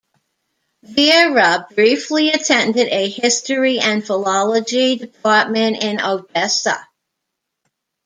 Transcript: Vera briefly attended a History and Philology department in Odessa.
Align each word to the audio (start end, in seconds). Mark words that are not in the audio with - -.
Vera 0.93 1.67
briefly 1.75 2.31
attended 2.31 2.87
a 2.87 3.07
History 3.07 3.77
and 3.77 4.03
Philology 4.03 4.95
department 4.95 5.83
in 5.83 6.01
Odessa. 6.01 6.87